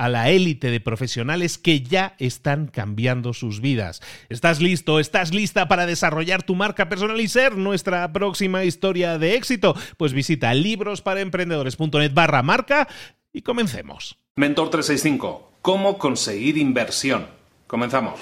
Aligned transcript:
a 0.00 0.08
la 0.08 0.30
élite 0.30 0.70
de 0.70 0.80
profesionales 0.80 1.58
que 1.58 1.82
ya 1.82 2.14
están 2.18 2.68
cambiando 2.68 3.34
sus 3.34 3.60
vidas. 3.60 4.00
¿Estás 4.30 4.62
listo? 4.62 4.98
¿Estás 4.98 5.34
lista 5.34 5.68
para 5.68 5.84
desarrollar 5.84 6.42
tu 6.42 6.54
marca 6.54 6.88
personal 6.88 7.20
y 7.20 7.28
ser 7.28 7.58
nuestra 7.58 8.10
próxima 8.10 8.64
historia 8.64 9.18
de 9.18 9.34
éxito? 9.34 9.76
Pues 9.98 10.14
visita 10.14 10.54
librosparaemprendedores.net 10.54 12.14
barra 12.14 12.42
marca 12.42 12.88
y 13.30 13.42
comencemos. 13.42 14.16
Mentor 14.36 14.70
365, 14.70 15.52
¿cómo 15.60 15.98
conseguir 15.98 16.56
inversión? 16.56 17.26
Comenzamos. 17.66 18.20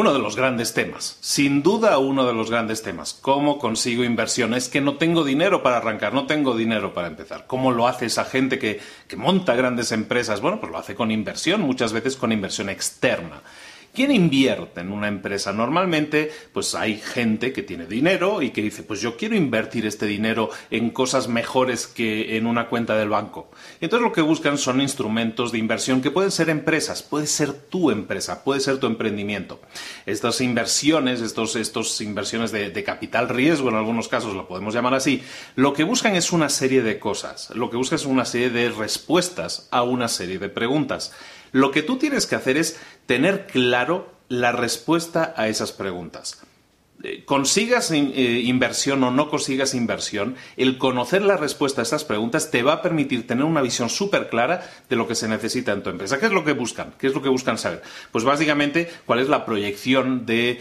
Uno 0.00 0.14
de 0.14 0.18
los 0.18 0.34
grandes 0.34 0.72
temas, 0.72 1.18
sin 1.20 1.62
duda 1.62 1.98
uno 1.98 2.26
de 2.26 2.32
los 2.32 2.50
grandes 2.50 2.80
temas. 2.80 3.12
¿Cómo 3.20 3.58
consigo 3.58 4.02
inversión? 4.02 4.54
Es 4.54 4.70
que 4.70 4.80
no 4.80 4.94
tengo 4.94 5.24
dinero 5.24 5.62
para 5.62 5.76
arrancar, 5.76 6.14
no 6.14 6.26
tengo 6.26 6.56
dinero 6.56 6.94
para 6.94 7.08
empezar. 7.08 7.44
¿Cómo 7.46 7.70
lo 7.70 7.86
hace 7.86 8.06
esa 8.06 8.24
gente 8.24 8.58
que, 8.58 8.80
que 9.06 9.16
monta 9.16 9.54
grandes 9.54 9.92
empresas? 9.92 10.40
Bueno, 10.40 10.58
pues 10.58 10.72
lo 10.72 10.78
hace 10.78 10.94
con 10.94 11.10
inversión, 11.10 11.60
muchas 11.60 11.92
veces 11.92 12.16
con 12.16 12.32
inversión 12.32 12.70
externa. 12.70 13.42
¿Quién 13.92 14.12
invierte 14.12 14.80
en 14.82 14.92
una 14.92 15.08
empresa? 15.08 15.52
Normalmente, 15.52 16.30
pues 16.52 16.76
hay 16.76 16.96
gente 16.96 17.52
que 17.52 17.64
tiene 17.64 17.86
dinero 17.86 18.40
y 18.40 18.50
que 18.50 18.62
dice, 18.62 18.84
pues 18.84 19.00
yo 19.00 19.16
quiero 19.16 19.34
invertir 19.34 19.84
este 19.84 20.06
dinero 20.06 20.48
en 20.70 20.90
cosas 20.90 21.26
mejores 21.26 21.88
que 21.88 22.36
en 22.36 22.46
una 22.46 22.68
cuenta 22.68 22.96
del 22.96 23.08
banco. 23.08 23.50
Y 23.80 23.86
entonces 23.86 24.06
lo 24.06 24.12
que 24.12 24.20
buscan 24.20 24.58
son 24.58 24.80
instrumentos 24.80 25.50
de 25.50 25.58
inversión 25.58 26.02
que 26.02 26.12
pueden 26.12 26.30
ser 26.30 26.50
empresas, 26.50 27.02
puede 27.02 27.26
ser 27.26 27.52
tu 27.52 27.90
empresa, 27.90 28.44
puede 28.44 28.60
ser 28.60 28.78
tu 28.78 28.86
emprendimiento. 28.86 29.60
Estas 30.06 30.40
inversiones, 30.40 31.20
estos, 31.20 31.56
estos 31.56 32.00
inversiones 32.00 32.52
de, 32.52 32.70
de 32.70 32.84
capital 32.84 33.28
riesgo, 33.28 33.70
en 33.70 33.74
algunos 33.74 34.06
casos 34.06 34.34
lo 34.34 34.46
podemos 34.46 34.72
llamar 34.72 34.94
así, 34.94 35.22
lo 35.56 35.72
que 35.72 35.82
buscan 35.82 36.14
es 36.14 36.30
una 36.30 36.48
serie 36.48 36.82
de 36.82 37.00
cosas, 37.00 37.50
lo 37.56 37.70
que 37.70 37.76
buscan 37.76 37.96
es 37.96 38.06
una 38.06 38.24
serie 38.24 38.50
de 38.50 38.70
respuestas 38.70 39.66
a 39.72 39.82
una 39.82 40.06
serie 40.06 40.38
de 40.38 40.48
preguntas. 40.48 41.12
Lo 41.52 41.70
que 41.70 41.82
tú 41.82 41.98
tienes 41.98 42.26
que 42.26 42.36
hacer 42.36 42.56
es 42.56 42.78
tener 43.06 43.46
claro 43.46 44.14
la 44.28 44.52
respuesta 44.52 45.34
a 45.36 45.48
esas 45.48 45.72
preguntas. 45.72 46.40
Eh, 47.02 47.24
consigas 47.24 47.90
eh, 47.92 47.96
inversión 48.44 49.02
o 49.04 49.10
no 49.10 49.30
consigas 49.30 49.74
inversión, 49.74 50.36
el 50.58 50.76
conocer 50.76 51.22
la 51.22 51.38
respuesta 51.38 51.80
a 51.80 51.84
estas 51.84 52.04
preguntas 52.04 52.50
te 52.50 52.62
va 52.62 52.74
a 52.74 52.82
permitir 52.82 53.26
tener 53.26 53.44
una 53.44 53.62
visión 53.62 53.88
súper 53.88 54.28
clara 54.28 54.68
de 54.88 54.96
lo 54.96 55.08
que 55.08 55.14
se 55.14 55.26
necesita 55.26 55.72
en 55.72 55.82
tu 55.82 55.88
empresa. 55.88 56.18
¿Qué 56.18 56.26
es 56.26 56.32
lo 56.32 56.44
que 56.44 56.52
buscan? 56.52 56.92
¿Qué 56.98 57.06
es 57.06 57.14
lo 57.14 57.22
que 57.22 57.30
buscan 57.30 57.56
saber? 57.56 57.82
Pues 58.12 58.24
básicamente 58.24 58.90
cuál 59.06 59.20
es 59.20 59.28
la 59.28 59.46
proyección 59.46 60.26
de, 60.26 60.60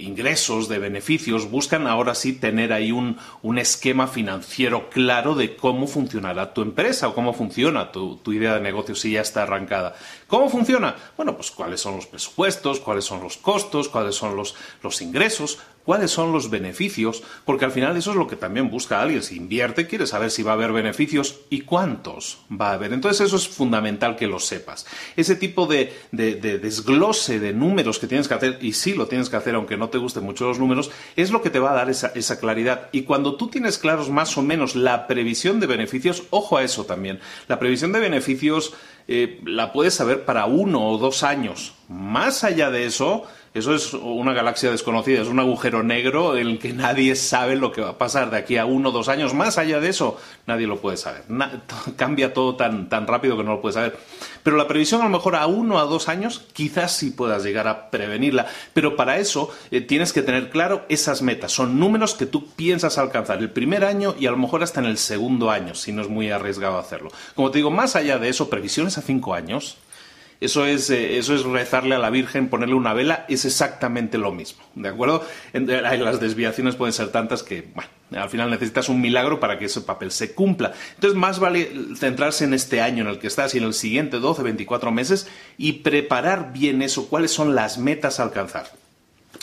ingresos, 0.00 0.68
de 0.68 0.78
beneficios. 0.78 1.50
Buscan 1.50 1.88
ahora 1.88 2.14
sí 2.14 2.32
tener 2.32 2.72
ahí 2.72 2.92
un, 2.92 3.18
esquema 3.58 4.06
financiero 4.06 4.88
claro 4.88 5.34
de 5.34 5.54
cómo 5.56 5.86
funcionará 5.86 6.54
tu 6.54 6.62
empresa 6.62 7.08
o 7.08 7.14
cómo 7.14 7.34
funciona 7.34 7.92
tu, 7.92 8.16
tu 8.16 8.32
idea 8.32 8.54
de 8.54 8.60
negocio 8.60 8.94
si 8.94 9.12
ya 9.12 9.20
está 9.20 9.42
arrancada. 9.42 9.96
¿Cómo 10.30 10.48
funciona? 10.48 10.94
Bueno, 11.16 11.34
pues 11.34 11.50
cuáles 11.50 11.80
son 11.80 11.96
los 11.96 12.06
presupuestos, 12.06 12.78
cuáles 12.78 13.04
son 13.04 13.20
los 13.20 13.36
costos, 13.36 13.88
cuáles 13.88 14.14
son 14.14 14.36
los, 14.36 14.54
los 14.80 15.02
ingresos, 15.02 15.58
cuáles 15.84 16.12
son 16.12 16.32
los 16.32 16.50
beneficios, 16.50 17.24
porque 17.44 17.64
al 17.64 17.72
final 17.72 17.96
eso 17.96 18.12
es 18.12 18.16
lo 18.16 18.28
que 18.28 18.36
también 18.36 18.70
busca 18.70 19.00
alguien. 19.00 19.24
Si 19.24 19.36
invierte, 19.36 19.88
quiere 19.88 20.06
saber 20.06 20.30
si 20.30 20.44
va 20.44 20.52
a 20.52 20.54
haber 20.54 20.70
beneficios 20.70 21.40
y 21.50 21.62
cuántos 21.62 22.42
va 22.48 22.70
a 22.70 22.74
haber. 22.74 22.92
Entonces 22.92 23.26
eso 23.26 23.34
es 23.34 23.48
fundamental 23.48 24.14
que 24.14 24.28
lo 24.28 24.38
sepas. 24.38 24.86
Ese 25.16 25.34
tipo 25.34 25.66
de, 25.66 25.92
desglose 26.12 27.40
de 27.40 27.52
números 27.52 27.98
que 27.98 28.06
tienes 28.06 28.28
que 28.28 28.34
hacer, 28.34 28.58
y 28.60 28.74
sí 28.74 28.94
lo 28.94 29.08
tienes 29.08 29.30
que 29.30 29.36
hacer 29.36 29.56
aunque 29.56 29.76
no 29.76 29.88
te 29.88 29.98
gusten 29.98 30.22
mucho 30.22 30.46
los 30.46 30.60
números, 30.60 30.92
es 31.16 31.32
lo 31.32 31.42
que 31.42 31.50
te 31.50 31.58
va 31.58 31.72
a 31.72 31.74
dar 31.74 31.90
esa, 31.90 32.12
esa 32.14 32.38
claridad. 32.38 32.88
Y 32.92 33.02
cuando 33.02 33.34
tú 33.34 33.48
tienes 33.48 33.78
claros 33.78 34.10
más 34.10 34.38
o 34.38 34.42
menos 34.42 34.76
la 34.76 35.08
previsión 35.08 35.58
de 35.58 35.66
beneficios, 35.66 36.22
ojo 36.30 36.56
a 36.56 36.62
eso 36.62 36.84
también. 36.84 37.18
La 37.48 37.58
previsión 37.58 37.90
de 37.90 37.98
beneficios 37.98 38.74
eh, 39.12 39.40
la 39.44 39.72
puedes 39.72 39.94
saber 39.94 40.24
para 40.24 40.46
uno 40.46 40.88
o 40.88 40.96
dos 40.96 41.24
años. 41.24 41.74
Más 41.88 42.44
allá 42.44 42.70
de 42.70 42.86
eso, 42.86 43.24
eso 43.52 43.74
es 43.74 43.94
una 43.94 44.32
galaxia 44.32 44.70
desconocida, 44.70 45.22
es 45.22 45.26
un 45.26 45.40
agujero 45.40 45.82
negro 45.82 46.36
en 46.36 46.46
el 46.46 46.58
que 46.60 46.72
nadie 46.72 47.16
sabe 47.16 47.56
lo 47.56 47.72
que 47.72 47.80
va 47.80 47.90
a 47.90 47.98
pasar 47.98 48.30
de 48.30 48.36
aquí 48.36 48.56
a 48.58 48.64
uno 48.64 48.90
o 48.90 48.92
dos 48.92 49.08
años. 49.08 49.34
Más 49.34 49.58
allá 49.58 49.80
de 49.80 49.88
eso, 49.88 50.18
nadie 50.46 50.68
lo 50.68 50.80
puede 50.80 50.96
saber. 50.96 51.24
cambia 51.96 52.32
todo 52.32 52.54
tan, 52.54 52.88
tan 52.88 53.08
rápido 53.08 53.36
que 53.36 53.42
no 53.42 53.54
lo 53.54 53.60
puedes 53.60 53.74
saber. 53.74 53.98
Pero 54.44 54.56
la 54.56 54.68
previsión 54.68 55.00
a 55.00 55.04
lo 55.04 55.10
mejor 55.10 55.34
a 55.34 55.48
uno 55.48 55.80
a 55.80 55.84
dos 55.84 56.08
años, 56.08 56.46
quizás 56.52 56.92
sí 56.92 57.10
puedas 57.10 57.42
llegar 57.42 57.66
a 57.66 57.90
prevenirla. 57.90 58.46
Pero 58.72 58.94
para 58.94 59.18
eso 59.18 59.50
eh, 59.72 59.80
tienes 59.80 60.12
que 60.12 60.22
tener 60.22 60.50
claro 60.50 60.84
esas 60.88 61.20
metas. 61.20 61.50
Son 61.50 61.80
números 61.80 62.14
que 62.14 62.26
tú 62.26 62.46
piensas 62.50 62.98
alcanzar 62.98 63.38
el 63.38 63.50
primer 63.50 63.84
año 63.84 64.14
y 64.16 64.26
a 64.26 64.30
lo 64.30 64.36
mejor 64.36 64.62
hasta 64.62 64.78
en 64.78 64.86
el 64.86 64.96
segundo 64.96 65.50
año, 65.50 65.74
si 65.74 65.90
no 65.90 66.02
es 66.02 66.08
muy 66.08 66.30
arriesgado 66.30 66.78
hacerlo. 66.78 67.10
Como 67.34 67.50
te 67.50 67.58
digo, 67.58 67.72
más 67.72 67.96
allá 67.96 68.18
de 68.18 68.28
eso, 68.28 68.48
previsiones 68.48 68.96
a 68.96 69.02
cinco 69.02 69.34
años, 69.34 69.76
eso 70.40 70.64
es, 70.64 70.88
eh, 70.90 71.18
eso 71.18 71.34
es 71.34 71.44
rezarle 71.44 71.94
a 71.94 71.98
la 71.98 72.10
Virgen, 72.10 72.48
ponerle 72.48 72.74
una 72.74 72.94
vela, 72.94 73.26
es 73.28 73.44
exactamente 73.44 74.16
lo 74.16 74.32
mismo, 74.32 74.62
¿de 74.74 74.88
acuerdo? 74.88 75.24
Las 75.52 76.20
desviaciones 76.20 76.76
pueden 76.76 76.94
ser 76.94 77.08
tantas 77.12 77.42
que, 77.42 77.68
bueno, 77.74 77.90
al 78.12 78.30
final 78.30 78.50
necesitas 78.50 78.88
un 78.88 79.00
milagro 79.00 79.38
para 79.38 79.58
que 79.58 79.66
ese 79.66 79.82
papel 79.82 80.10
se 80.10 80.34
cumpla. 80.34 80.72
Entonces, 80.94 81.18
más 81.18 81.38
vale 81.38 81.70
centrarse 81.96 82.44
en 82.44 82.54
este 82.54 82.80
año 82.80 83.02
en 83.02 83.10
el 83.10 83.18
que 83.18 83.26
estás 83.26 83.54
y 83.54 83.58
en 83.58 83.64
el 83.64 83.74
siguiente 83.74 84.18
12, 84.18 84.42
24 84.42 84.90
meses 84.90 85.28
y 85.58 85.72
preparar 85.72 86.52
bien 86.52 86.82
eso, 86.82 87.08
cuáles 87.08 87.30
son 87.30 87.54
las 87.54 87.78
metas 87.78 88.18
a 88.18 88.24
alcanzar. 88.24 88.79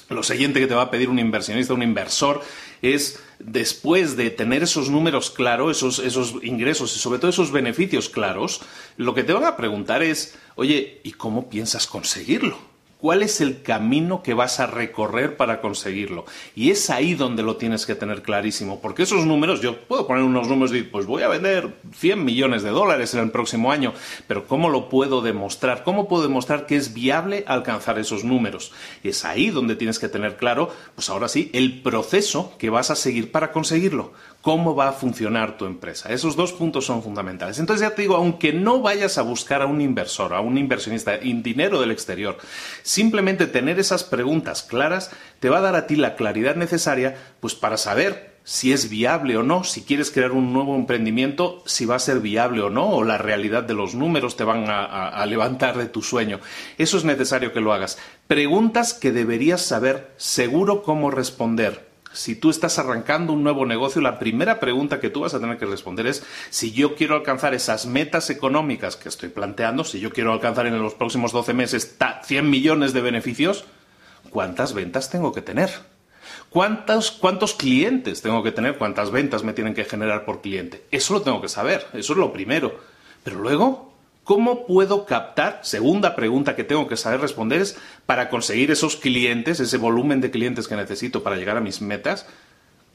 Lo 0.09 0.23
siguiente 0.23 0.59
que 0.59 0.67
te 0.67 0.75
va 0.75 0.83
a 0.83 0.91
pedir 0.91 1.09
un 1.09 1.19
inversionista, 1.19 1.73
un 1.73 1.83
inversor, 1.83 2.41
es 2.81 3.19
después 3.39 4.15
de 4.15 4.29
tener 4.29 4.63
esos 4.63 4.89
números 4.89 5.31
claros, 5.31 5.77
esos, 5.77 5.99
esos, 5.99 6.35
ingresos 6.43 6.95
y 6.95 6.99
sobre 6.99 7.19
todo 7.19 7.29
esos 7.29 7.51
beneficios 7.51 8.09
claros, 8.09 8.61
lo 8.95 9.13
que 9.13 9.23
te 9.23 9.33
van 9.33 9.43
a 9.43 9.57
preguntar 9.57 10.03
es, 10.03 10.35
oye, 10.55 11.01
¿y 11.03 11.11
cómo 11.11 11.49
piensas 11.49 11.87
conseguirlo? 11.87 12.57
¿Cuál 12.99 13.21
es 13.21 13.41
el 13.41 13.61
camino 13.61 14.23
que 14.23 14.33
vas 14.33 14.59
a 14.59 14.65
recorrer 14.65 15.37
para 15.37 15.61
conseguirlo? 15.61 16.25
Y 16.55 16.71
es 16.71 16.89
ahí 16.89 17.13
donde 17.13 17.43
lo 17.43 17.57
tienes 17.57 17.85
que 17.85 17.93
tener 17.93 18.23
clarísimo, 18.23 18.79
porque 18.81 19.03
esos 19.03 19.23
números, 19.27 19.61
yo 19.61 19.79
puedo 19.81 20.07
poner 20.07 20.23
unos 20.23 20.47
números 20.47 20.71
y 20.71 20.77
decir, 20.77 20.91
pues 20.91 21.05
voy 21.05 21.21
a 21.21 21.27
vender 21.27 21.75
100 21.95 22.25
millones 22.25 22.63
de 22.63 22.71
dólares 22.71 23.13
en 23.13 23.19
el 23.19 23.29
próximo 23.29 23.71
año, 23.71 23.93
pero 24.25 24.47
¿cómo 24.47 24.69
lo 24.69 24.89
puedo 24.89 25.21
demostrar? 25.21 25.83
¿Cómo 25.83 26.07
puedo 26.07 26.23
demostrar 26.23 26.65
que 26.65 26.75
es 26.75 26.95
viable 26.95 27.43
alcanzar 27.45 27.99
esos 27.99 28.23
números? 28.23 28.71
Y 29.03 29.09
es 29.09 29.25
ahí 29.25 29.51
donde 29.51 29.75
tienes 29.75 29.99
que 29.99 30.09
tener 30.09 30.35
claro, 30.35 30.73
pues 30.95 31.09
ahora 31.11 31.27
sí, 31.27 31.51
el 31.53 31.83
proceso 31.83 32.53
que 32.57 32.71
vas 32.71 32.89
a 32.89 32.95
seguir 32.95 33.31
para 33.31 33.51
conseguirlo 33.51 34.13
cómo 34.47 34.75
va 34.75 34.87
a 34.87 34.93
funcionar 34.93 35.57
tu 35.57 35.65
empresa. 35.65 36.07
Esos 36.13 36.37
dos 36.37 36.53
puntos 36.53 36.85
son 36.85 37.03
fundamentales. 37.03 37.59
Entonces 37.59 37.85
ya 37.85 37.93
te 37.93 38.03
digo, 38.03 38.15
aunque 38.15 38.53
no 38.53 38.79
vayas 38.79 39.17
a 39.17 39.21
buscar 39.21 39.61
a 39.61 39.65
un 39.65 39.81
inversor, 39.81 40.33
a 40.33 40.39
un 40.39 40.57
inversionista 40.57 41.15
en 41.15 41.43
dinero 41.43 41.81
del 41.81 41.91
exterior, 41.91 42.37
simplemente 42.81 43.47
tener 43.47 43.77
esas 43.77 44.05
preguntas 44.05 44.63
claras 44.63 45.11
te 45.41 45.49
va 45.49 45.57
a 45.57 45.61
dar 45.61 45.75
a 45.75 45.85
ti 45.85 45.97
la 45.97 46.15
claridad 46.15 46.55
necesaria 46.55 47.17
pues 47.41 47.55
para 47.55 47.75
saber 47.75 48.37
si 48.45 48.71
es 48.71 48.89
viable 48.89 49.35
o 49.35 49.43
no, 49.43 49.65
si 49.65 49.81
quieres 49.81 50.11
crear 50.11 50.31
un 50.31 50.53
nuevo 50.53 50.77
emprendimiento, 50.77 51.61
si 51.65 51.83
va 51.83 51.95
a 51.95 51.99
ser 51.99 52.21
viable 52.21 52.61
o 52.61 52.69
no, 52.69 52.89
o 52.89 53.03
la 53.03 53.17
realidad 53.17 53.63
de 53.63 53.73
los 53.73 53.95
números 53.95 54.37
te 54.37 54.45
van 54.45 54.69
a, 54.69 55.09
a, 55.09 55.25
levantar 55.25 55.77
de 55.77 55.87
tu 55.87 56.01
sueño. 56.01 56.39
Eso 56.77 56.97
es 56.97 57.03
necesario 57.03 57.51
que 57.51 57.59
lo 57.59 57.73
hagas. 57.73 57.97
Preguntas 58.27 58.93
que 58.93 59.11
deberías 59.11 59.61
saber 59.61 60.13
seguro 60.15 60.83
cómo 60.83 61.11
responder 61.11 61.86
si 62.17 62.35
tú 62.35 62.49
estás 62.49 62.79
arrancando 62.79 63.31
un 63.33 63.43
nuevo 63.43 63.65
negocio, 63.65 64.01
la 64.01 64.17
primera 64.17 64.59
pregunta 64.59 64.99
que 64.99 65.09
tú 65.09 65.21
vas 65.21 65.33
a 65.33 65.39
tener 65.39 65.57
que 65.57 65.65
responder 65.65 66.07
es 66.07 66.23
si 66.49 66.71
yo 66.71 66.95
quiero 66.95 67.15
alcanzar 67.15 67.53
esas 67.53 67.85
metas 67.85 68.29
económicas 68.29 68.95
que 68.95 69.07
estoy 69.07 69.29
planteando, 69.29 69.83
si 69.83 69.99
yo 69.99 70.11
quiero 70.11 70.33
alcanzar 70.33 70.65
en 70.65 70.81
los 70.81 70.95
próximos 70.95 71.31
12 71.31 71.53
meses 71.53 71.97
100 72.23 72.49
millones 72.49 72.93
de 72.93 73.01
beneficios, 73.01 73.65
¿cuántas 74.31 74.73
ventas 74.73 75.09
tengo 75.09 75.31
que 75.31 75.41
tener? 75.41 75.69
¿Cuántos, 76.49 77.11
¿Cuántos 77.11 77.53
clientes 77.53 78.21
tengo 78.21 78.41
que 78.41 78.51
tener? 78.51 78.77
¿Cuántas 78.77 79.11
ventas 79.11 79.43
me 79.43 79.53
tienen 79.53 79.75
que 79.75 79.85
generar 79.85 80.25
por 80.25 80.41
cliente? 80.41 80.85
Eso 80.91 81.13
lo 81.13 81.21
tengo 81.21 81.41
que 81.41 81.49
saber, 81.49 81.85
eso 81.93 82.13
es 82.13 82.19
lo 82.19 82.33
primero. 82.33 82.79
Pero 83.23 83.39
luego, 83.39 83.93
¿Cómo 84.27 84.67
puedo 84.67 85.05
captar? 85.05 85.61
Segunda 85.63 86.13
pregunta 86.13 86.53
que 86.53 86.65
tengo 86.65 86.89
que 86.89 86.97
saber 86.97 87.21
responder 87.21 87.61
es, 87.61 87.77
para 88.05 88.27
conseguir 88.27 88.71
esos 88.71 88.97
clientes, 88.97 89.61
ese 89.61 89.77
volumen 89.77 90.19
de 90.19 90.31
clientes 90.31 90.67
que 90.67 90.75
necesito 90.75 91.23
para 91.23 91.37
llegar 91.37 91.55
a 91.55 91.61
mis 91.61 91.81
metas, 91.81 92.25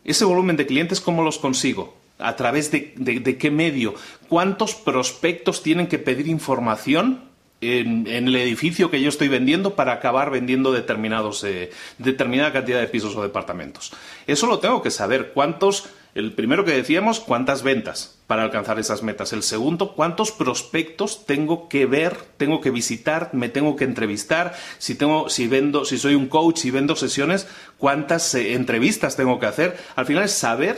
ese 0.05 0.26
volumen 0.26 0.58
de 0.58 0.67
clientes, 0.67 1.00
¿cómo 1.00 1.23
los 1.23 1.38
consigo? 1.38 1.96
¿A 2.19 2.37
través 2.37 2.70
de, 2.70 3.38
qué 3.40 3.50
medio? 3.50 3.94
¿Cuántos 4.29 4.75
prospectos 4.75 5.62
tienen 5.62 5.87
que 5.87 5.99
pedir 5.99 6.29
información 6.29 7.23
en, 7.62 8.06
el 8.06 8.37
edificio 8.37 8.90
que 8.90 9.00
yo 9.00 9.08
estoy 9.08 9.29
vendiendo 9.29 9.75
para 9.75 9.94
acabar 9.94 10.31
vendiendo 10.31 10.70
determinados, 10.70 11.44
eh, 11.44 11.70
determinada 11.96 12.52
cantidad 12.52 12.79
de 12.79 12.88
pisos 12.88 13.17
o 13.17 13.23
departamentos? 13.23 13.94
Eso 14.26 14.46
lo 14.46 14.58
tengo 14.58 14.82
que 14.82 14.90
saber. 14.90 15.31
¿Cuántos 15.32 15.88
el 16.14 16.32
primero 16.32 16.64
que 16.64 16.73
decíamos, 16.73 17.20
cuántas 17.20 17.62
ventas 17.62 18.19
para 18.26 18.43
alcanzar 18.43 18.79
esas 18.79 19.03
metas. 19.03 19.32
El 19.32 19.43
segundo, 19.43 19.94
cuántos 19.94 20.31
prospectos 20.31 21.25
tengo 21.25 21.69
que 21.69 21.87
ver, 21.87 22.17
tengo 22.37 22.61
que 22.61 22.70
visitar, 22.70 23.31
me 23.32 23.49
tengo 23.49 23.76
que 23.76 23.85
entrevistar. 23.85 24.55
Si 24.79 24.94
tengo, 24.94 25.31
si 25.31 25.47
vendo, 25.47 25.85
si 25.87 25.99
soy 25.99 26.14
un 26.14 26.29
coach 26.29 26.67
y 26.67 26.70
vendo 26.70 26.97
sesiones, 26.97 27.49
cuántas 27.79 28.35
eh, 28.35 28.55
entrevistas 28.55 29.17
tengo 29.17 29.38
que 29.38 29.47
hacer. 29.47 29.76
Al 29.97 30.05
final 30.05 30.25
es 30.25 30.32
saber 30.32 30.76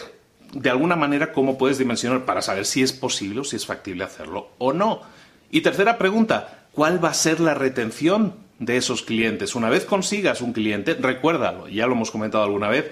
de 0.52 0.70
alguna 0.70 0.94
manera 0.94 1.32
cómo 1.32 1.58
puedes 1.58 1.78
dimensionar 1.78 2.24
para 2.24 2.40
saber 2.40 2.64
si 2.64 2.82
es 2.82 2.92
posible 2.92 3.40
o 3.40 3.44
si 3.44 3.56
es 3.56 3.66
factible 3.66 4.04
hacerlo 4.04 4.50
o 4.58 4.72
no. 4.72 5.02
Y 5.50 5.62
tercera 5.62 5.98
pregunta, 5.98 6.66
¿cuál 6.72 7.04
va 7.04 7.10
a 7.10 7.14
ser 7.14 7.40
la 7.40 7.54
retención 7.54 8.34
de 8.60 8.76
esos 8.76 9.02
clientes? 9.02 9.56
Una 9.56 9.68
vez 9.68 9.84
consigas 9.84 10.40
un 10.40 10.52
cliente, 10.52 10.94
recuérdalo, 10.94 11.68
ya 11.68 11.88
lo 11.88 11.94
hemos 11.94 12.12
comentado 12.12 12.44
alguna 12.44 12.68
vez, 12.68 12.90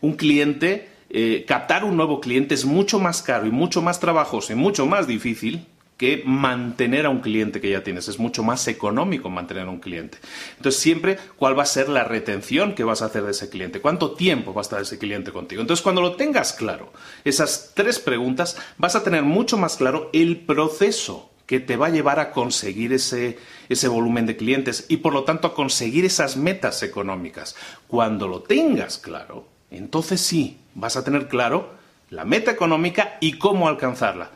un 0.00 0.14
cliente 0.14 0.93
eh, 1.16 1.44
captar 1.46 1.84
un 1.84 1.96
nuevo 1.96 2.20
cliente 2.20 2.56
es 2.56 2.64
mucho 2.64 2.98
más 2.98 3.22
caro 3.22 3.46
y 3.46 3.52
mucho 3.52 3.80
más 3.80 4.00
trabajoso 4.00 4.52
y 4.52 4.56
mucho 4.56 4.84
más 4.84 5.06
difícil 5.06 5.64
que 5.96 6.24
mantener 6.26 7.06
a 7.06 7.10
un 7.10 7.20
cliente 7.20 7.60
que 7.60 7.70
ya 7.70 7.84
tienes. 7.84 8.08
Es 8.08 8.18
mucho 8.18 8.42
más 8.42 8.66
económico 8.66 9.30
mantener 9.30 9.68
a 9.68 9.70
un 9.70 9.78
cliente. 9.78 10.18
Entonces, 10.56 10.80
siempre, 10.82 11.16
¿cuál 11.36 11.56
va 11.56 11.62
a 11.62 11.66
ser 11.66 11.88
la 11.88 12.02
retención 12.02 12.74
que 12.74 12.82
vas 12.82 13.00
a 13.00 13.04
hacer 13.04 13.22
de 13.22 13.30
ese 13.30 13.48
cliente? 13.48 13.80
¿Cuánto 13.80 14.14
tiempo 14.14 14.52
va 14.52 14.60
a 14.60 14.62
estar 14.62 14.82
ese 14.82 14.98
cliente 14.98 15.30
contigo? 15.30 15.60
Entonces, 15.60 15.84
cuando 15.84 16.00
lo 16.00 16.16
tengas 16.16 16.52
claro, 16.52 16.92
esas 17.24 17.70
tres 17.74 18.00
preguntas, 18.00 18.56
vas 18.76 18.96
a 18.96 19.04
tener 19.04 19.22
mucho 19.22 19.56
más 19.56 19.76
claro 19.76 20.10
el 20.12 20.38
proceso 20.38 21.30
que 21.46 21.60
te 21.60 21.76
va 21.76 21.86
a 21.86 21.90
llevar 21.90 22.18
a 22.18 22.32
conseguir 22.32 22.92
ese, 22.92 23.38
ese 23.68 23.86
volumen 23.86 24.26
de 24.26 24.36
clientes 24.36 24.86
y, 24.88 24.96
por 24.96 25.12
lo 25.12 25.22
tanto, 25.22 25.46
a 25.46 25.54
conseguir 25.54 26.04
esas 26.04 26.36
metas 26.36 26.82
económicas. 26.82 27.54
Cuando 27.86 28.26
lo 28.26 28.42
tengas 28.42 28.98
claro, 28.98 29.53
entonces 29.76 30.20
sí, 30.20 30.58
vas 30.74 30.96
a 30.96 31.04
tener 31.04 31.28
claro 31.28 31.74
la 32.10 32.24
meta 32.24 32.50
económica 32.50 33.16
y 33.20 33.38
cómo 33.38 33.68
alcanzarla. 33.68 34.30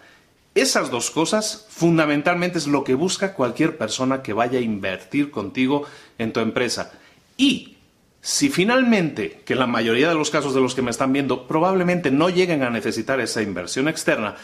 Esas 0.55 0.91
dos 0.91 1.11
cosas 1.11 1.67
fundamentalmente 1.69 2.59
es 2.59 2.67
lo 2.67 2.83
que 2.83 2.95
busca 2.95 3.35
cualquier 3.35 3.79
persona 3.79 4.23
que 4.23 4.33
vaya 4.33 4.59
a 4.59 4.63
invertir 4.63 5.31
contigo 5.31 5.85
en 6.19 6.33
tu 6.33 6.41
empresa. 6.41 6.93
Y 7.37 7.77
si 8.21 8.49
finalmente, 8.51 9.43
que 9.45 9.55
la 9.55 9.69
mayoría 9.69 10.09
de 10.09 10.17
los 10.17 10.31
casos 10.31 10.55
de 10.55 10.61
los 10.61 10.75
que 10.75 10.83
me 10.83 10.91
están 10.91 11.13
viendo 11.13 11.47
probablemente 11.47 12.11
no 12.11 12.29
lleguen 12.29 12.65
a 12.65 12.71
necesitar 12.71 13.21
esa 13.21 13.43
inversión 13.43 13.87
externa, 13.87 14.35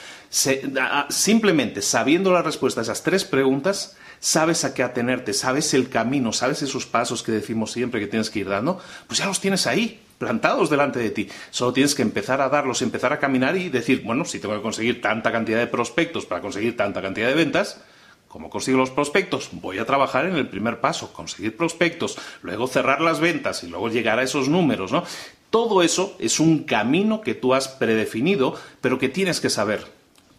simplemente 1.08 1.82
sabiendo 1.82 2.32
la 2.32 2.42
respuesta 2.42 2.80
a 2.80 2.84
esas 2.84 3.02
tres 3.02 3.24
preguntas, 3.24 3.96
sabes 4.20 4.64
a 4.64 4.72
qué 4.72 4.84
atenerte, 4.84 5.32
sabes 5.32 5.74
el 5.74 5.88
camino, 5.88 6.32
sabes 6.32 6.62
esos 6.62 6.86
pasos 6.86 7.24
que 7.24 7.32
decimos 7.32 7.72
siempre 7.72 7.98
que 7.98 8.06
tienes 8.06 8.30
que 8.30 8.38
ir 8.38 8.48
dando, 8.48 8.78
pues 9.08 9.18
ya 9.18 9.26
los 9.26 9.40
tienes 9.40 9.66
ahí 9.66 10.00
plantados 10.18 10.70
delante 10.70 10.98
de 10.98 11.10
ti. 11.10 11.28
Solo 11.50 11.72
tienes 11.72 11.94
que 11.94 12.02
empezar 12.02 12.40
a 12.40 12.48
darlos, 12.48 12.82
empezar 12.82 13.12
a 13.12 13.18
caminar 13.18 13.56
y 13.56 13.68
decir, 13.68 14.02
bueno, 14.02 14.24
si 14.24 14.38
tengo 14.38 14.54
que 14.54 14.62
conseguir 14.62 15.00
tanta 15.00 15.32
cantidad 15.32 15.58
de 15.58 15.66
prospectos 15.66 16.26
para 16.26 16.40
conseguir 16.40 16.76
tanta 16.76 17.02
cantidad 17.02 17.28
de 17.28 17.34
ventas, 17.34 17.80
¿cómo 18.28 18.50
consigo 18.50 18.78
los 18.78 18.90
prospectos? 18.90 19.50
Voy 19.52 19.78
a 19.78 19.86
trabajar 19.86 20.26
en 20.26 20.36
el 20.36 20.48
primer 20.48 20.80
paso, 20.80 21.12
conseguir 21.12 21.56
prospectos, 21.56 22.18
luego 22.42 22.66
cerrar 22.66 23.00
las 23.00 23.20
ventas 23.20 23.62
y 23.64 23.68
luego 23.68 23.88
llegar 23.88 24.18
a 24.18 24.22
esos 24.22 24.48
números, 24.48 24.92
¿no? 24.92 25.04
Todo 25.50 25.82
eso 25.82 26.16
es 26.18 26.40
un 26.40 26.64
camino 26.64 27.20
que 27.20 27.34
tú 27.34 27.54
has 27.54 27.68
predefinido, 27.68 28.56
pero 28.80 28.98
que 28.98 29.08
tienes 29.08 29.40
que 29.40 29.50
saber. 29.50 29.86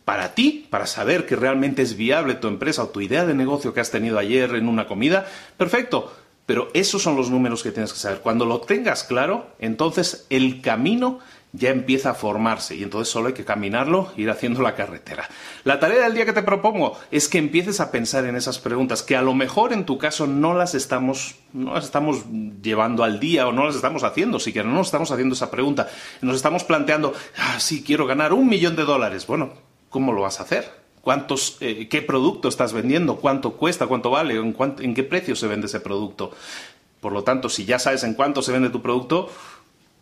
Para 0.03 0.35
ti, 0.35 0.67
para 0.69 0.85
saber 0.85 1.25
que 1.25 1.35
realmente 1.35 1.81
es 1.81 1.95
viable 1.95 2.35
tu 2.35 2.47
empresa 2.47 2.83
o 2.83 2.89
tu 2.89 3.01
idea 3.01 3.25
de 3.25 3.33
negocio 3.33 3.73
que 3.73 3.79
has 3.79 3.91
tenido 3.91 4.19
ayer 4.19 4.53
en 4.55 4.67
una 4.67 4.87
comida, 4.87 5.25
perfecto 5.57 6.13
pero 6.45 6.69
esos 6.73 7.01
son 7.01 7.15
los 7.15 7.29
números 7.29 7.63
que 7.63 7.71
tienes 7.71 7.93
que 7.93 7.99
saber. 7.99 8.19
Cuando 8.19 8.45
lo 8.45 8.61
tengas 8.61 9.03
claro, 9.03 9.47
entonces 9.59 10.25
el 10.29 10.61
camino 10.61 11.19
ya 11.55 11.69
empieza 11.69 12.11
a 12.11 12.13
formarse 12.13 12.75
y 12.75 12.83
entonces 12.83 13.11
solo 13.11 13.27
hay 13.27 13.33
que 13.33 13.45
caminarlo, 13.45 14.11
ir 14.17 14.29
haciendo 14.29 14.61
la 14.61 14.75
carretera. 14.75 15.29
La 15.63 15.79
tarea 15.79 16.03
del 16.03 16.13
día 16.13 16.25
que 16.25 16.33
te 16.33 16.43
propongo 16.43 16.97
es 17.11 17.29
que 17.29 17.37
empieces 17.37 17.79
a 17.79 17.91
pensar 17.91 18.25
en 18.25 18.35
esas 18.35 18.59
preguntas 18.59 19.03
que 19.03 19.15
a 19.15 19.21
lo 19.21 19.33
mejor 19.33 19.71
en 19.71 19.85
tu 19.85 19.97
caso 19.97 20.27
no 20.27 20.53
las 20.53 20.75
estamos, 20.75 21.35
no 21.53 21.73
las 21.73 21.85
estamos 21.85 22.25
llevando 22.61 23.03
al 23.03 23.19
día 23.19 23.47
o 23.47 23.51
no 23.51 23.65
las 23.65 23.75
estamos 23.75 24.03
haciendo, 24.03 24.39
siquiera 24.39 24.67
no 24.67 24.75
nos 24.75 24.87
estamos 24.87 25.11
haciendo 25.11 25.33
esa 25.33 25.49
pregunta. 25.49 25.87
Nos 26.21 26.35
estamos 26.35 26.63
planteando, 26.63 27.13
ah, 27.37 27.59
sí, 27.59 27.83
quiero 27.83 28.05
ganar 28.05 28.33
un 28.33 28.47
millón 28.47 28.75
de 28.75 28.83
dólares. 28.83 29.25
Bueno, 29.25 29.53
¿cómo 29.89 30.11
lo 30.11 30.21
vas 30.21 30.39
a 30.39 30.43
hacer? 30.43 30.84
Cuántos, 31.05 31.57
eh, 31.61 31.87
qué 31.87 32.01
producto 32.01 32.49
estás 32.49 32.73
vendiendo, 32.73 33.17
cuánto 33.17 33.51
cuesta, 33.51 33.85
cuánto 33.85 34.09
vale, 34.09 34.37
en, 34.37 34.55
en 34.79 34.95
qué 34.95 35.03
precio 35.03 35.35
se 35.35 35.45
vende 35.45 35.67
ese 35.67 35.79
producto. 35.79 36.31
Por 36.99 37.13
lo 37.13 37.23
tanto, 37.23 37.47
si 37.47 37.63
ya 37.63 37.77
sabes 37.77 38.03
en 38.03 38.15
cuánto 38.15 38.41
se 38.41 38.51
vende 38.51 38.71
tu 38.71 38.81
producto, 38.81 39.29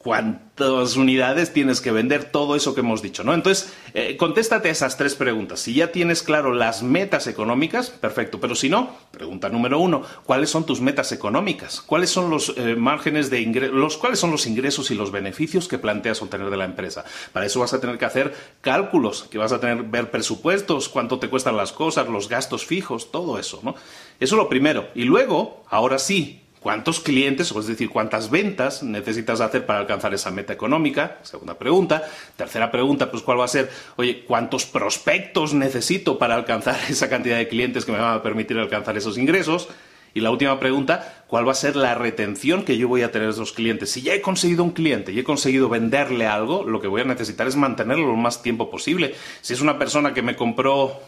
cuántas 0.03 0.97
unidades 0.97 1.53
tienes 1.53 1.79
que 1.79 1.91
vender, 1.91 2.25
todo 2.25 2.55
eso 2.55 2.75
que 2.75 2.81
hemos 2.81 3.01
dicho, 3.01 3.23
¿no? 3.23 3.33
Entonces, 3.33 3.73
eh, 3.93 4.17
contéstate 4.17 4.69
esas 4.69 4.97
tres 4.97 5.15
preguntas. 5.15 5.61
Si 5.61 5.73
ya 5.73 5.91
tienes 5.91 6.21
claro 6.21 6.53
las 6.53 6.83
metas 6.83 7.25
económicas, 7.27 7.89
perfecto. 7.89 8.39
Pero 8.41 8.53
si 8.53 8.69
no, 8.69 8.97
pregunta 9.11 9.47
número 9.49 9.79
uno, 9.79 10.03
¿cuáles 10.25 10.49
son 10.49 10.65
tus 10.65 10.81
metas 10.81 11.13
económicas? 11.13 11.81
¿Cuáles 11.81 12.09
son 12.09 12.29
los 12.29 12.53
eh, 12.57 12.75
márgenes 12.75 13.29
de 13.29 13.41
ingresos, 13.41 13.97
cuáles 13.97 14.19
son 14.19 14.31
los 14.31 14.45
ingresos 14.45 14.91
y 14.91 14.95
los 14.95 15.11
beneficios 15.11 15.69
que 15.69 15.79
planteas 15.79 16.21
obtener 16.21 16.49
de 16.49 16.57
la 16.57 16.65
empresa? 16.65 17.05
Para 17.31 17.45
eso 17.45 17.61
vas 17.61 17.73
a 17.73 17.79
tener 17.79 17.97
que 17.97 18.05
hacer 18.05 18.35
cálculos, 18.61 19.23
que 19.31 19.37
vas 19.37 19.53
a 19.53 19.61
tener 19.61 19.83
ver 19.83 20.11
presupuestos, 20.11 20.89
cuánto 20.89 21.17
te 21.17 21.29
cuestan 21.29 21.55
las 21.55 21.71
cosas, 21.71 22.09
los 22.09 22.27
gastos 22.27 22.65
fijos, 22.65 23.09
todo 23.11 23.39
eso, 23.39 23.61
¿no? 23.63 23.75
Eso 24.19 24.35
es 24.35 24.37
lo 24.37 24.49
primero. 24.49 24.89
Y 24.95 25.05
luego, 25.05 25.63
ahora 25.69 25.97
sí, 25.97 26.42
¿Cuántos 26.63 27.01
clientes, 27.01 27.51
o 27.51 27.59
es 27.59 27.67
decir, 27.67 27.89
cuántas 27.89 28.29
ventas 28.29 28.83
necesitas 28.83 29.41
hacer 29.41 29.65
para 29.65 29.79
alcanzar 29.79 30.13
esa 30.13 30.31
meta 30.31 30.53
económica? 30.53 31.17
Segunda 31.23 31.59
pregunta. 31.59 32.03
Tercera 32.37 32.71
pregunta, 32.71 33.11
pues 33.11 33.21
cuál 33.21 33.41
va 33.41 33.43
a 33.43 33.49
ser, 33.49 33.69
oye, 33.97 34.23
¿cuántos 34.25 34.65
prospectos 34.65 35.53
necesito 35.53 36.17
para 36.17 36.35
alcanzar 36.35 36.77
esa 36.89 37.09
cantidad 37.09 37.35
de 37.35 37.49
clientes 37.49 37.83
que 37.83 37.91
me 37.91 37.99
van 37.99 38.15
a 38.15 38.23
permitir 38.23 38.57
alcanzar 38.57 38.95
esos 38.95 39.17
ingresos? 39.17 39.67
Y 40.13 40.21
la 40.21 40.31
última 40.31 40.57
pregunta, 40.57 41.25
¿cuál 41.27 41.45
va 41.45 41.51
a 41.51 41.55
ser 41.55 41.75
la 41.75 41.95
retención 41.95 42.63
que 42.63 42.77
yo 42.77 42.87
voy 42.87 43.01
a 43.01 43.11
tener 43.11 43.27
de 43.27 43.33
esos 43.33 43.51
clientes? 43.51 43.91
Si 43.91 44.01
ya 44.01 44.13
he 44.13 44.21
conseguido 44.21 44.63
un 44.63 44.71
cliente 44.71 45.11
y 45.11 45.19
he 45.19 45.25
conseguido 45.25 45.67
venderle 45.67 46.27
algo, 46.27 46.63
lo 46.63 46.79
que 46.79 46.87
voy 46.87 47.01
a 47.01 47.03
necesitar 47.03 47.45
es 47.45 47.57
mantenerlo 47.57 48.07
lo 48.07 48.15
más 48.15 48.41
tiempo 48.41 48.71
posible. 48.71 49.15
Si 49.41 49.53
es 49.53 49.59
una 49.59 49.77
persona 49.77 50.13
que 50.13 50.21
me 50.21 50.37
compró, 50.37 51.01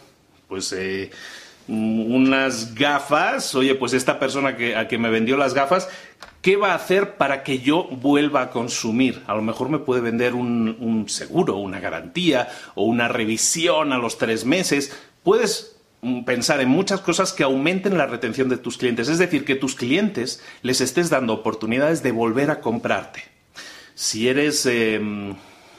pues... 0.48 0.70
Eh, 0.74 1.10
unas 1.68 2.74
gafas, 2.74 3.54
oye, 3.54 3.74
pues 3.74 3.92
esta 3.92 4.18
persona 4.18 4.56
que, 4.56 4.76
a 4.76 4.86
que 4.86 4.98
me 4.98 5.10
vendió 5.10 5.36
las 5.36 5.54
gafas, 5.54 5.88
¿qué 6.42 6.56
va 6.56 6.72
a 6.72 6.76
hacer 6.76 7.16
para 7.16 7.42
que 7.42 7.58
yo 7.58 7.84
vuelva 7.84 8.42
a 8.42 8.50
consumir? 8.50 9.22
A 9.26 9.34
lo 9.34 9.42
mejor 9.42 9.68
me 9.68 9.80
puede 9.80 10.00
vender 10.00 10.34
un, 10.34 11.06
seguro, 11.08 11.56
una 11.56 11.80
garantía 11.80 12.48
o 12.74 12.84
una 12.84 13.08
revisión 13.08 13.92
a 13.92 13.98
los 13.98 14.18
tres 14.18 14.44
meses. 14.44 14.96
Puedes 15.24 15.76
mm, 16.02 16.24
pensar 16.24 16.60
en 16.60 16.68
muchas 16.68 17.00
cosas 17.00 17.32
que 17.32 17.42
aumenten 17.42 17.98
la 17.98 18.06
retención 18.06 18.48
de 18.48 18.58
tus 18.58 18.78
clientes, 18.78 19.08
es 19.08 19.18
decir, 19.18 19.44
que 19.44 19.56
tus 19.56 19.74
clientes 19.74 20.42
les 20.62 20.80
estés 20.80 21.10
dando 21.10 21.32
oportunidades 21.32 22.02
de 22.02 22.12
volver 22.12 22.50
a 22.50 22.60
comprarte. 22.60 23.24
Si 23.94 24.28
eres... 24.28 24.66
Em, 24.66 25.34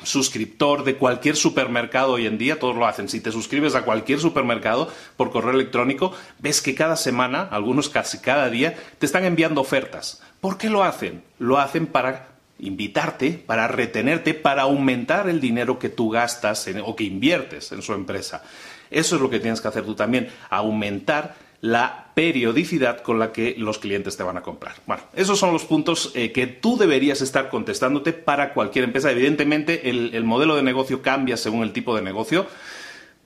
suscriptor 0.07 0.83
de 0.83 0.95
cualquier 0.95 1.35
supermercado 1.35 2.13
hoy 2.13 2.25
en 2.25 2.37
día, 2.37 2.59
todos 2.59 2.75
lo 2.75 2.87
hacen. 2.87 3.09
Si 3.09 3.19
te 3.19 3.31
suscribes 3.31 3.75
a 3.75 3.83
cualquier 3.83 4.19
supermercado 4.19 4.91
por 5.15 5.31
correo 5.31 5.51
electrónico, 5.53 6.13
ves 6.39 6.61
que 6.61 6.73
cada 6.73 6.95
semana, 6.95 7.43
algunos 7.43 7.89
casi 7.89 8.17
cada 8.19 8.49
día, 8.49 8.75
te 8.97 9.05
están 9.05 9.25
enviando 9.25 9.61
ofertas. 9.61 10.21
¿Por 10.41 10.57
qué 10.57 10.69
lo 10.69 10.83
hacen? 10.83 11.23
Lo 11.37 11.59
hacen 11.59 11.85
para 11.87 12.29
invitarte, 12.59 13.43
para 13.45 13.67
retenerte, 13.67 14.33
para 14.33 14.63
aumentar 14.63 15.29
el 15.29 15.39
dinero 15.39 15.77
que 15.77 15.89
tú 15.89 16.09
gastas 16.09 16.67
o 16.83 16.95
que 16.95 17.03
inviertes 17.03 17.71
en 17.71 17.81
su 17.81 17.93
empresa. 17.93 18.43
Eso 18.89 19.15
es 19.15 19.21
lo 19.21 19.29
que 19.29 19.39
tienes 19.39 19.61
que 19.61 19.67
hacer 19.67 19.85
tú 19.85 19.95
también, 19.95 20.29
aumentar 20.49 21.35
la 21.61 22.07
periodicidad 22.13 23.01
con 23.01 23.19
la 23.19 23.31
que 23.31 23.55
los 23.57 23.79
clientes 23.79 24.17
te 24.17 24.23
van 24.23 24.37
a 24.37 24.41
comprar. 24.41 24.75
Bueno, 24.85 25.03
esos 25.15 25.39
son 25.39 25.53
los 25.53 25.65
puntos 25.65 26.11
eh, 26.15 26.31
que 26.31 26.47
tú 26.47 26.77
deberías 26.77 27.21
estar 27.21 27.49
contestándote 27.49 28.13
para 28.13 28.53
cualquier 28.53 28.85
empresa. 28.85 29.11
Evidentemente, 29.11 29.89
el, 29.89 30.23
modelo 30.23 30.55
de 30.55 30.63
negocio 30.63 31.01
cambia 31.01 31.37
según 31.37 31.63
el 31.63 31.73
tipo 31.73 31.95
de 31.95 32.01
negocio, 32.01 32.47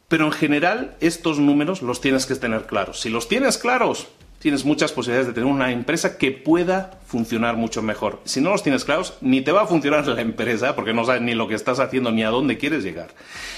pero 0.07 0.25
en 0.25 0.31
general 0.31 0.95
estos 0.99 1.39
números 1.39 1.81
los 1.81 2.01
tienes 2.01 2.25
que 2.25 2.35
tener 2.35 2.65
claros. 2.65 3.01
Si 3.01 3.09
los 3.09 3.27
tienes 3.27 3.57
claros, 3.57 4.07
tienes 4.39 4.65
muchas 4.65 4.91
posibilidades 4.91 5.27
de 5.27 5.33
tener 5.33 5.49
una 5.49 5.71
empresa 5.71 6.17
que 6.17 6.31
pueda 6.31 6.99
funcionar 7.05 7.55
mucho 7.55 7.81
mejor. 7.81 8.19
Si 8.25 8.41
no 8.41 8.49
los 8.49 8.63
tienes 8.63 8.83
claros, 8.83 9.13
ni 9.21 9.41
te 9.41 9.51
va 9.51 9.61
a 9.61 9.67
funcionar 9.67 10.05
la 10.07 10.19
empresa 10.19 10.75
porque 10.75 10.93
no 10.93 11.05
sabes 11.05 11.21
ni 11.21 11.33
lo 11.33 11.47
que 11.47 11.55
estás 11.55 11.79
haciendo 11.79 12.11
ni 12.11 12.23
a 12.23 12.29
dónde 12.29 12.57
quieres 12.57 12.83
llegar. 12.83 13.09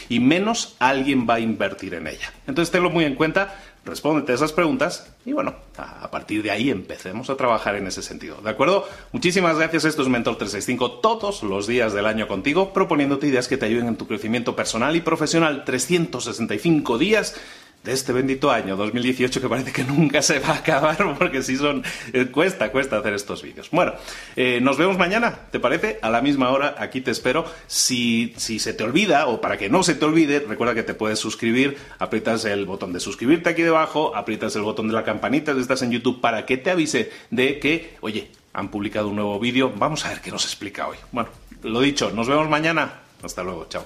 Y 0.09 0.19
menos 0.19 0.75
alguien 0.79 1.27
va 1.27 1.35
a 1.35 1.39
invertir 1.39 1.93
en 1.93 2.07
ella. 2.07 2.33
Entonces 2.47 2.71
tenlo 2.71 2.89
muy 2.89 3.05
en 3.05 3.15
cuenta 3.15 3.55
respóndete 3.85 4.31
a 4.31 4.35
esas 4.35 4.53
preguntas 4.53 5.11
y 5.25 5.33
bueno, 5.33 5.55
a 5.77 6.09
partir 6.09 6.41
de 6.43 6.51
ahí 6.51 6.69
empecemos 6.69 7.29
a 7.29 7.35
trabajar 7.35 7.75
en 7.75 7.87
ese 7.87 8.01
sentido. 8.01 8.37
¿De 8.41 8.49
acuerdo? 8.49 8.87
Muchísimas 9.11 9.57
gracias. 9.57 9.85
Esto 9.85 10.01
es 10.01 10.07
Mentor 10.07 10.37
365 10.37 10.99
todos 10.99 11.43
los 11.43 11.67
días 11.67 11.93
del 11.93 12.05
año 12.05 12.27
contigo, 12.27 12.73
proponiéndote 12.73 13.27
ideas 13.27 13.47
que 13.47 13.57
te 13.57 13.65
ayuden 13.65 13.87
en 13.87 13.97
tu 13.97 14.07
crecimiento 14.07 14.55
personal 14.55 14.95
y 14.95 15.01
profesional. 15.01 15.65
365 15.65 16.97
días 16.97 17.35
de 17.83 17.91
este 17.91 18.13
bendito 18.13 18.49
año 18.51 18.75
2018 18.77 19.41
que 19.41 19.49
parece 19.49 19.71
que 19.71 19.83
nunca 19.83 20.21
se 20.21 20.39
va 20.39 20.49
a 20.49 20.55
acabar 20.55 21.15
porque 21.19 21.43
sí 21.43 21.57
son 21.57 21.83
eh, 22.13 22.27
cuesta 22.27 22.71
cuesta 22.71 22.97
hacer 22.97 23.13
estos 23.13 23.43
vídeos. 23.43 23.69
Bueno 23.71 23.93
eh, 24.35 24.59
nos 24.61 24.77
vemos 24.77 24.97
mañana 24.97 25.39
te 25.51 25.59
parece 25.59 25.99
a 26.01 26.09
la 26.09 26.21
misma 26.21 26.49
hora 26.49 26.75
aquí 26.79 27.01
te 27.01 27.11
espero. 27.11 27.45
Si, 27.67 28.33
si 28.37 28.59
se 28.59 28.73
te 28.73 28.83
olvida 28.83 29.27
o 29.27 29.41
para 29.41 29.57
que 29.57 29.69
no 29.69 29.83
se 29.83 29.95
te 29.95 30.05
olvide 30.05 30.39
recuerda 30.39 30.73
que 30.73 30.83
te 30.83 30.93
puedes 30.93 31.19
suscribir 31.19 31.77
aprietas 31.99 32.45
el 32.45 32.65
botón 32.65 32.93
de 32.93 32.99
suscribirte 32.99 33.49
aquí 33.49 33.61
debajo 33.61 34.15
aprietas 34.15 34.55
el 34.55 34.61
botón 34.61 34.87
de 34.87 34.93
la 34.93 35.03
campanita 35.03 35.53
si 35.53 35.59
estás 35.59 35.81
en 35.81 35.91
YouTube 35.91 36.21
para 36.21 36.45
que 36.45 36.57
te 36.57 36.71
avise 36.71 37.11
de 37.31 37.59
que 37.59 37.97
oye 38.01 38.29
han 38.53 38.69
publicado 38.69 39.07
un 39.09 39.15
nuevo 39.15 39.39
vídeo. 39.39 39.73
Vamos 39.75 40.05
a 40.05 40.09
ver 40.09 40.21
qué 40.21 40.31
nos 40.31 40.45
explica 40.45 40.87
hoy. 40.87 40.97
Bueno 41.11 41.29
lo 41.63 41.81
dicho 41.81 42.11
nos 42.11 42.27
vemos 42.27 42.49
mañana. 42.49 43.01
Hasta 43.21 43.43
luego 43.43 43.65
chao 43.69 43.85